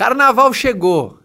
Carnaval 0.00 0.50
chegou 0.54 1.18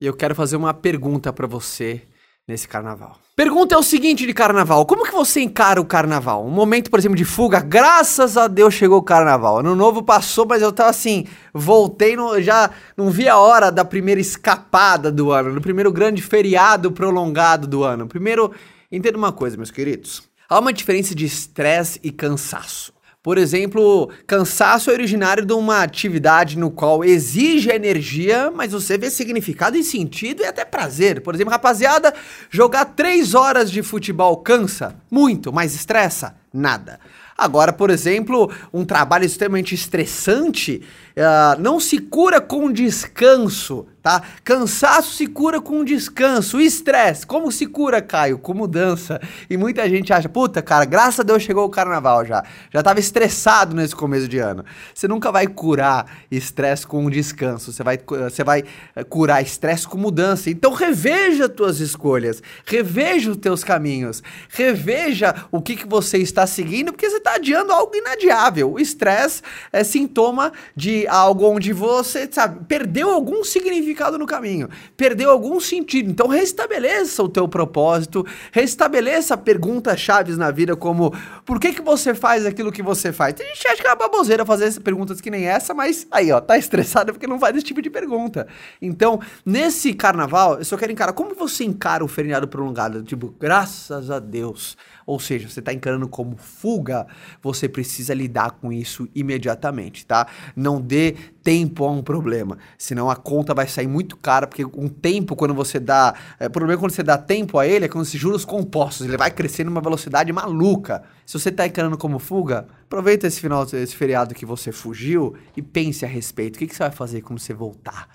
e 0.00 0.06
eu 0.06 0.12
quero 0.12 0.34
fazer 0.34 0.56
uma 0.56 0.74
pergunta 0.74 1.32
para 1.32 1.46
você 1.46 2.02
nesse 2.48 2.66
carnaval. 2.66 3.16
Pergunta 3.36 3.76
é 3.76 3.78
o 3.78 3.84
seguinte 3.84 4.26
de 4.26 4.34
carnaval: 4.34 4.84
como 4.84 5.04
que 5.04 5.12
você 5.12 5.42
encara 5.42 5.80
o 5.80 5.84
carnaval? 5.84 6.44
Um 6.44 6.50
momento, 6.50 6.90
por 6.90 6.98
exemplo, 6.98 7.16
de 7.16 7.24
fuga, 7.24 7.60
graças 7.60 8.36
a 8.36 8.48
Deus 8.48 8.74
chegou 8.74 8.98
o 8.98 9.02
carnaval. 9.02 9.60
Ano 9.60 9.76
novo 9.76 10.02
passou, 10.02 10.44
mas 10.44 10.60
eu 10.60 10.72
tava 10.72 10.90
assim, 10.90 11.24
voltei, 11.54 12.16
no, 12.16 12.42
já 12.42 12.68
não 12.96 13.10
vi 13.10 13.28
a 13.28 13.38
hora 13.38 13.70
da 13.70 13.84
primeira 13.84 14.20
escapada 14.20 15.12
do 15.12 15.30
ano, 15.30 15.54
do 15.54 15.60
primeiro 15.60 15.92
grande 15.92 16.20
feriado 16.20 16.90
prolongado 16.90 17.68
do 17.68 17.84
ano. 17.84 18.08
Primeiro, 18.08 18.50
entenda 18.90 19.16
uma 19.16 19.30
coisa, 19.30 19.56
meus 19.56 19.70
queridos. 19.70 20.24
Há 20.48 20.58
uma 20.58 20.72
diferença 20.72 21.14
de 21.14 21.24
estresse 21.24 22.00
e 22.02 22.10
cansaço. 22.10 22.92
Por 23.26 23.38
exemplo, 23.38 24.08
cansaço 24.24 24.88
é 24.88 24.92
originário 24.92 25.44
de 25.44 25.52
uma 25.52 25.82
atividade 25.82 26.56
no 26.56 26.70
qual 26.70 27.04
exige 27.04 27.70
energia, 27.70 28.52
mas 28.54 28.70
você 28.70 28.96
vê 28.96 29.10
significado 29.10 29.76
e 29.76 29.82
sentido 29.82 30.42
e 30.42 30.46
até 30.46 30.64
prazer. 30.64 31.20
Por 31.20 31.34
exemplo, 31.34 31.50
rapaziada, 31.50 32.14
jogar 32.48 32.84
três 32.84 33.34
horas 33.34 33.68
de 33.68 33.82
futebol 33.82 34.36
cansa 34.36 34.94
muito, 35.10 35.52
mas 35.52 35.74
estressa 35.74 36.36
nada. 36.54 37.00
Agora, 37.36 37.72
por 37.72 37.90
exemplo, 37.90 38.50
um 38.72 38.84
trabalho 38.84 39.24
extremamente 39.24 39.74
estressante 39.74 40.82
uh, 41.16 41.60
não 41.60 41.80
se 41.80 41.98
cura 41.98 42.40
com 42.40 42.70
descanso, 42.72 43.86
tá? 44.02 44.22
Cansaço 44.44 45.14
se 45.14 45.26
cura 45.26 45.60
com 45.60 45.84
descanso. 45.84 46.60
Estresse, 46.60 47.26
como 47.26 47.50
se 47.50 47.66
cura, 47.66 48.00
Caio? 48.00 48.38
Com 48.38 48.54
mudança. 48.54 49.20
E 49.48 49.56
muita 49.56 49.88
gente 49.88 50.12
acha, 50.12 50.28
puta, 50.28 50.62
cara, 50.62 50.84
graças 50.84 51.20
a 51.20 51.22
Deus 51.22 51.42
chegou 51.42 51.64
o 51.64 51.70
carnaval 51.70 52.24
já. 52.24 52.44
Já 52.72 52.82
tava 52.82 53.00
estressado 53.00 53.74
nesse 53.74 53.94
começo 53.94 54.28
de 54.28 54.38
ano. 54.38 54.64
Você 54.94 55.08
nunca 55.08 55.32
vai 55.32 55.46
curar 55.46 56.06
estresse 56.30 56.86
com 56.86 57.08
descanso. 57.10 57.72
Você 57.72 57.82
vai, 57.82 57.98
você 57.98 58.44
vai 58.44 58.64
eh, 58.94 59.04
curar 59.04 59.42
estresse 59.42 59.86
com 59.86 59.98
mudança. 59.98 60.50
Então 60.50 60.72
reveja 60.72 61.48
tuas 61.48 61.80
escolhas, 61.80 62.42
reveja 62.64 63.30
os 63.30 63.36
teus 63.36 63.64
caminhos, 63.64 64.22
reveja 64.48 65.34
o 65.50 65.60
que, 65.60 65.76
que 65.76 65.86
você 65.86 66.18
está 66.18 66.46
seguindo, 66.46 66.92
porque 66.92 67.08
você 67.08 67.20
está 67.26 67.34
adiando 67.34 67.72
algo 67.72 67.94
inadiável. 67.94 68.72
O 68.72 68.78
estresse 68.78 69.42
é 69.72 69.82
sintoma 69.82 70.52
de 70.74 71.06
algo 71.08 71.48
onde 71.48 71.72
você, 71.72 72.28
sabe, 72.30 72.64
perdeu 72.66 73.10
algum 73.10 73.42
significado 73.42 74.16
no 74.16 74.26
caminho, 74.26 74.68
perdeu 74.96 75.30
algum 75.30 75.58
sentido. 75.58 76.08
Então 76.08 76.28
restabeleça 76.28 77.22
o 77.22 77.28
teu 77.28 77.48
propósito, 77.48 78.24
restabeleça 78.52 79.36
perguntas 79.36 79.98
chaves 79.98 80.38
na 80.38 80.50
vida 80.52 80.76
como 80.76 81.12
por 81.44 81.58
que 81.58 81.72
que 81.72 81.82
você 81.82 82.14
faz 82.14 82.46
aquilo 82.46 82.70
que 82.70 82.82
você 82.82 83.12
faz? 83.12 83.34
Tem 83.34 83.46
gente 83.46 83.66
acha 83.66 83.82
que 83.82 83.86
é 83.86 83.90
uma 83.90 83.96
baboseira 83.96 84.46
fazer 84.46 84.80
perguntas 84.80 85.20
que 85.20 85.30
nem 85.30 85.46
essa, 85.46 85.74
mas 85.74 86.06
aí 86.10 86.30
ó, 86.30 86.40
tá 86.40 86.56
estressado 86.56 87.12
porque 87.12 87.26
não 87.26 87.40
faz 87.40 87.56
esse 87.56 87.64
tipo 87.64 87.82
de 87.82 87.90
pergunta. 87.90 88.46
Então, 88.80 89.20
nesse 89.44 89.92
carnaval, 89.92 90.58
eu 90.58 90.64
só 90.64 90.76
quero 90.76 90.92
encarar 90.92 91.12
como 91.12 91.34
você 91.34 91.64
encara 91.64 92.04
o 92.04 92.08
feriado 92.08 92.46
prolongado, 92.46 93.02
tipo, 93.02 93.34
graças 93.38 94.10
a 94.10 94.18
Deus 94.20 94.76
ou 95.06 95.20
seja, 95.20 95.48
você 95.48 95.60
está 95.60 95.72
encarando 95.72 96.08
como 96.08 96.36
fuga, 96.36 97.06
você 97.42 97.68
precisa 97.68 98.14
lidar 98.14 98.52
com 98.52 98.72
isso 98.72 99.08
imediatamente, 99.14 100.06
tá? 100.06 100.26
Não 100.54 100.80
dê 100.80 101.14
tempo 101.42 101.84
a 101.84 101.90
um 101.90 102.02
problema, 102.02 102.58
senão 102.76 103.08
a 103.08 103.14
conta 103.14 103.54
vai 103.54 103.68
sair 103.68 103.86
muito 103.86 104.16
cara, 104.16 104.46
porque 104.46 104.64
um 104.64 104.88
tempo, 104.88 105.36
quando 105.36 105.54
você 105.54 105.78
dá. 105.78 106.14
É, 106.40 106.46
o 106.46 106.50
problema 106.50 106.78
é 106.78 106.80
quando 106.80 106.90
você 106.90 107.02
dá 107.02 107.16
tempo 107.16 107.58
a 107.58 107.66
ele 107.66 107.84
é 107.84 107.88
quando 107.88 108.04
se 108.04 108.18
juros 108.18 108.44
compostos, 108.44 109.06
ele 109.06 109.16
vai 109.16 109.30
crescendo 109.30 109.70
numa 109.70 109.80
velocidade 109.80 110.32
maluca. 110.32 111.04
Se 111.24 111.38
você 111.38 111.48
está 111.48 111.66
encarando 111.66 111.96
como 111.96 112.18
fuga, 112.18 112.66
aproveita 112.84 113.26
esse 113.26 113.40
final, 113.40 113.64
esse 113.64 113.94
feriado 113.94 114.34
que 114.34 114.46
você 114.46 114.72
fugiu 114.72 115.34
e 115.56 115.62
pense 115.62 116.04
a 116.04 116.08
respeito. 116.08 116.56
O 116.56 116.58
que, 116.58 116.66
que 116.66 116.74
você 116.74 116.84
vai 116.84 116.92
fazer 116.92 117.20
quando 117.20 117.38
você 117.38 117.54
voltar? 117.54 118.08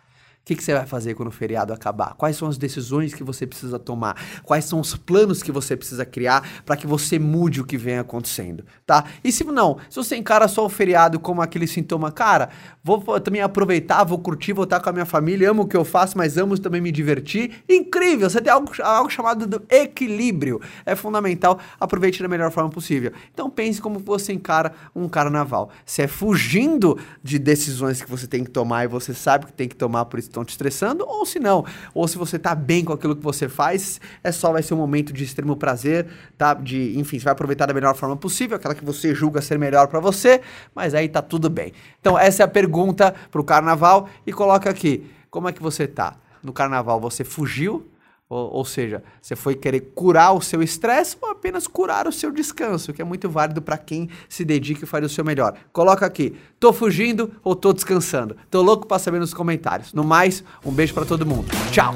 Que, 0.51 0.57
que, 0.57 0.65
você 0.65 0.73
vai 0.73 0.85
fazer 0.85 1.13
quando 1.13 1.29
o 1.29 1.31
feriado 1.31 1.71
acabar? 1.71 2.13
Quais 2.15 2.35
são 2.35 2.45
as 2.45 2.57
decisões 2.57 3.13
que 3.13 3.23
você 3.23 3.47
precisa 3.47 3.79
tomar? 3.79 4.21
Quais 4.43 4.65
são 4.65 4.81
os 4.81 4.97
planos 4.97 5.41
que 5.41 5.49
você 5.49 5.77
precisa 5.77 6.05
criar 6.05 6.45
para 6.65 6.75
que 6.75 6.85
você 6.85 7.17
mude 7.17 7.61
o 7.61 7.65
que 7.65 7.77
vem 7.77 7.97
acontecendo, 7.97 8.65
tá? 8.85 9.05
E 9.23 9.31
se 9.31 9.45
não, 9.45 9.77
se 9.89 9.95
você 9.95 10.17
encara 10.17 10.49
só 10.49 10.65
o 10.65 10.69
feriado 10.69 11.21
como 11.21 11.41
aquele 11.41 11.65
sintoma, 11.65 12.11
cara, 12.11 12.49
vou 12.83 12.99
também 13.21 13.41
aproveitar, 13.41 14.03
vou 14.03 14.19
curtir, 14.19 14.51
vou 14.51 14.65
estar 14.65 14.81
com 14.81 14.89
a 14.89 14.91
minha 14.91 15.05
família, 15.05 15.49
amo 15.49 15.63
o 15.63 15.67
que 15.67 15.77
eu 15.77 15.85
faço, 15.85 16.17
mas 16.17 16.37
amo 16.37 16.59
também 16.59 16.81
me 16.81 16.91
divertir. 16.91 17.63
Incrível! 17.69 18.29
Você 18.29 18.41
tem 18.41 18.51
algo, 18.51 18.69
algo 18.83 19.09
chamado 19.09 19.47
de 19.47 19.57
equilíbrio. 19.73 20.59
É 20.85 20.97
fundamental, 20.97 21.59
aproveite 21.79 22.21
da 22.21 22.27
melhor 22.27 22.51
forma 22.51 22.69
possível. 22.69 23.13
Então 23.33 23.49
pense 23.49 23.81
como 23.81 23.99
você 23.99 24.33
encara 24.33 24.73
um 24.93 25.07
carnaval. 25.07 25.69
Se 25.85 26.01
é 26.01 26.07
fugindo 26.07 26.99
de 27.23 27.39
decisões 27.39 28.01
que 28.01 28.11
você 28.11 28.27
tem 28.27 28.43
que 28.43 28.51
tomar 28.51 28.83
e 28.83 28.87
você 28.87 29.13
sabe 29.13 29.45
que 29.45 29.53
tem 29.53 29.69
que 29.69 29.77
tomar, 29.77 30.03
por 30.03 30.19
isso 30.19 30.29
estão 30.41 30.45
te 30.45 30.49
estressando, 30.49 31.05
ou 31.07 31.25
se 31.25 31.39
não, 31.39 31.65
ou 31.93 32.07
se 32.07 32.17
você 32.17 32.37
tá 32.37 32.53
bem 32.53 32.83
com 32.83 32.93
aquilo 32.93 33.15
que 33.15 33.23
você 33.23 33.47
faz, 33.47 34.01
é 34.23 34.31
só 34.31 34.51
vai 34.51 34.63
ser 34.63 34.73
um 34.73 34.77
momento 34.77 35.13
de 35.13 35.23
extremo 35.23 35.55
prazer, 35.55 36.07
tá? 36.37 36.53
De, 36.53 36.97
enfim, 36.99 37.19
você 37.19 37.25
vai 37.25 37.33
aproveitar 37.33 37.65
da 37.65 37.73
melhor 37.73 37.95
forma 37.95 38.17
possível, 38.17 38.57
aquela 38.57 38.75
que 38.75 38.83
você 38.83 39.13
julga 39.13 39.41
ser 39.41 39.57
melhor 39.57 39.87
para 39.87 39.99
você, 39.99 40.41
mas 40.75 40.93
aí 40.93 41.07
tá 41.07 41.21
tudo 41.21 41.49
bem. 41.49 41.73
Então, 41.99 42.17
essa 42.17 42.43
é 42.43 42.45
a 42.45 42.47
pergunta 42.47 43.13
pro 43.31 43.43
carnaval 43.43 44.09
e 44.25 44.33
coloca 44.33 44.69
aqui, 44.69 45.09
como 45.29 45.47
é 45.47 45.53
que 45.53 45.61
você 45.61 45.87
tá? 45.87 46.15
No 46.43 46.51
carnaval 46.51 46.99
você 46.99 47.23
fugiu 47.23 47.87
ou, 48.31 48.49
ou, 48.53 48.65
seja, 48.65 49.03
você 49.21 49.35
foi 49.35 49.55
querer 49.55 49.91
curar 49.93 50.31
o 50.31 50.41
seu 50.41 50.63
estresse 50.63 51.17
ou 51.21 51.31
apenas 51.31 51.67
curar 51.67 52.07
o 52.07 52.13
seu 52.13 52.31
descanso, 52.31 52.93
que 52.93 53.01
é 53.01 53.05
muito 53.05 53.29
válido 53.29 53.61
para 53.61 53.77
quem 53.77 54.09
se 54.29 54.45
dedica 54.45 54.85
e 54.85 54.87
faz 54.87 55.03
o 55.05 55.09
seu 55.09 55.25
melhor. 55.25 55.53
Coloca 55.73 56.05
aqui, 56.05 56.37
tô 56.57 56.71
fugindo 56.71 57.29
ou 57.43 57.53
tô 57.53 57.73
descansando? 57.73 58.37
Tô 58.49 58.61
louco 58.61 58.87
para 58.87 58.99
saber 58.99 59.19
nos 59.19 59.33
comentários. 59.33 59.91
No 59.93 60.05
mais, 60.05 60.45
um 60.65 60.71
beijo 60.71 60.93
para 60.93 61.03
todo 61.03 61.25
mundo. 61.25 61.49
Tchau. 61.73 61.93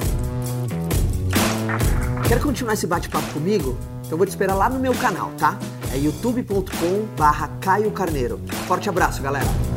Quer 2.28 2.42
continuar 2.42 2.74
esse 2.74 2.86
bate-papo 2.86 3.32
comigo? 3.32 3.78
Então 4.06 4.18
vou 4.18 4.28
te 4.28 4.32
esperar 4.32 4.56
lá 4.56 4.70
no 4.70 4.78
meu 4.78 4.94
canal, 4.94 5.32
tá? 5.38 5.58
É 5.94 5.98
youtube.com/caio 5.98 7.92
Carneiro. 7.92 8.42
Forte 8.68 8.90
abraço, 8.90 9.22
galera. 9.22 9.75